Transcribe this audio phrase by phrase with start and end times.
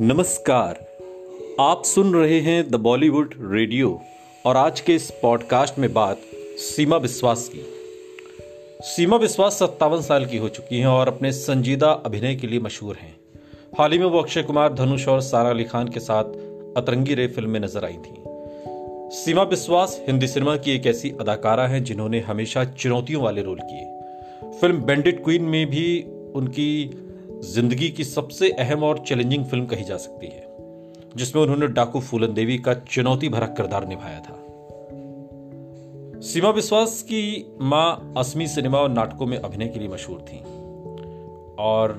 [0.00, 0.78] नमस्कार।
[1.60, 4.00] आप सुन रहे हैं द बॉलीवुड रेडियो
[4.46, 6.18] और आज के इस पॉडकास्ट में बात
[6.56, 7.62] सीमा विश्वास की।
[8.82, 12.96] सीमा विश्वास सत्तावन साल की हो चुकी हैं और अपने संजीदा अभिनय के लिए मशहूर
[12.96, 13.16] हैं।
[13.78, 16.24] हाल ही में वो अक्षय कुमार, धनुष और सारा अली खान के साथ
[16.76, 18.14] अतरंगी रे फ़िल्म में नज़र आई थी।
[19.16, 24.50] सीमा विश्वास हिंदी सिनेमा की एक ऐसी अदाकारा हैं जिन्होंने हमेशा चुनौतियों वाले रोल किए।
[24.60, 26.02] फ़िल्म बेंडिट क्वीन में भी
[26.34, 26.90] उनकी
[27.44, 30.46] ज़िंदगी की सबसे अहम और चैलेंजिंग फ़िल्म कही जा सकती है,
[31.16, 34.36] जिसमें उन्होंने डाकू फूलन देवी का चुनौती भरा किरदार निभाया था।
[36.22, 40.38] सीमा विश्वास की माँ असमी सिनेमा और नाटकों में अभिनय के लिए मशहूर थी,
[41.58, 41.98] और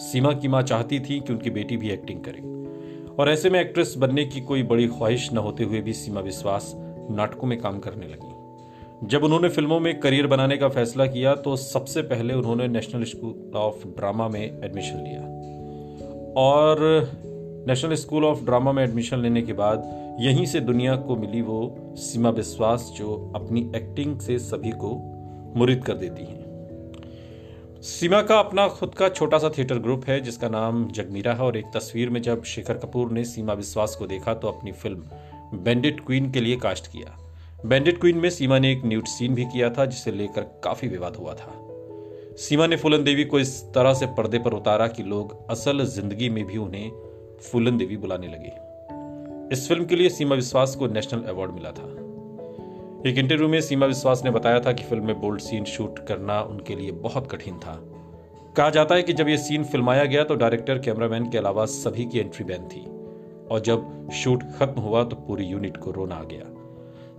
[0.00, 2.42] सीमा की माँ चाहती थी कि उनकी बेटी भी एक्टिंग करे,
[3.14, 6.72] और ऐसे में एक्ट्रेस बनने की कोई बड़ी ख्वाहिश न होते हुए भी सीमा विश्वास
[6.76, 8.33] नाटकों में काम करने लगी।
[9.04, 13.56] जब उन्होंने फ़िल्मों में करियर बनाने का फैसला किया तो सबसे पहले उन्होंने नेशनल स्कूल
[13.56, 15.20] ऑफ़ ड्रामा में एडमिशन लिया।
[16.36, 16.78] और
[17.68, 19.82] नेशनल स्कूल ऑफ़ ड्रामा में एडमिशन लेने के बाद,
[20.20, 24.94] यहीं से दुनिया को मिली वो सीमा विश्वास जो अपनी एक्टिंग से सभी को
[25.56, 30.48] मुरिद कर देती हैं। सीमा का अपना खुद का छोटा सा थिएटर ग्रुप है, जिसका
[30.48, 34.34] नाम जगमीरा है, और एक तस्वीर में जब शेखर कपूर ने सीमा विश्वास को देखा
[34.34, 37.18] तो अपनी फ़िल्म बेंडिट क्वीन के लिए कास्ट किया।
[37.66, 41.16] बैंडेड क्वीन में सीमा ने एक न्यूट सीन भी किया था, जिसे लेकर काफ़ी विवाद
[41.16, 41.52] हुआ था।
[42.36, 46.28] सीमा ने फूलन देवी को इस तरह से पर्दे पर उतारा कि लोग असल ज़िंदगी
[46.28, 46.90] में भी उन्हें
[47.42, 48.52] फूलन देवी बुलाने लगे।
[49.52, 51.88] इस फ़िल्म के लिए सीमा विश्वास को नेशनल अवार्ड मिला था।
[53.08, 56.40] एक इंटरव्यू में सीमा विश्वास ने बताया था कि फ़िल्म में बोल्ड सीन शूट करना
[56.42, 57.80] उनके लिए बहुत कठिन था।
[58.56, 62.04] कहा जाता है कि जब यह सीन फिल्माया गया तो डायरेक्टर कैमरामैन के अलावा सभी
[62.04, 62.84] की एंट्री बैन थी।
[63.50, 66.53] और जब शूट खत्म हुआ तो पूरी यूनिट को रोना आ गया।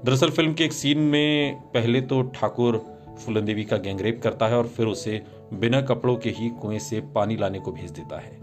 [0.05, 2.85] दरअसल फ़िल्म के एक सीन में पहले तो ठाकुर
[3.25, 7.01] फुलन देवी का गैंगरेप करता है और फिर उसे बिना कपड़ों के ही कुएँ से
[7.01, 8.39] पानी लाने को भेज देता है।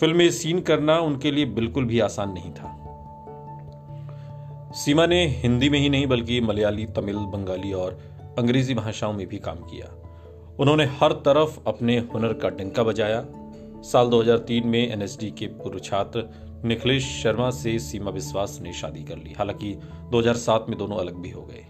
[0.00, 2.76] फ़िल्म में सीन करना उनके लिए बिल्कुल भी आसान नहीं था।
[4.72, 8.00] सीमा ने हिंदी में ही नहीं, बल्कि मलयाली, तमिल, बंगाली और
[8.38, 10.02] अंग्रेज़ी भाषाओं में भी काम किया।
[10.60, 13.24] उन्होंने हर तरफ़ अपने हुनर का डंका बजाया।
[13.82, 19.16] साल 2003 में एनएसडी के पूर्व छात्र निखिलेश शर्मा से सीमा विश्वास ने शादी कर
[19.16, 19.74] ली। हालाँकि
[20.10, 21.66] 2007 में दोनों अलग भी हो गए।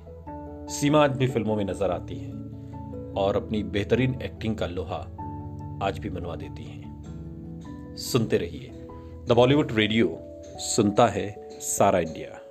[0.75, 2.31] सीमा आज भी फ़िल्मों में नज़र आती है
[3.13, 4.97] और अपनी बेहतरीन एक्टिंग का लोहा
[5.83, 8.71] आज भी मनवा देती हैं। सुनते रहिए।
[9.27, 12.50] द बॉलीवुड रेडियो, सुनता है सारा इंडिया।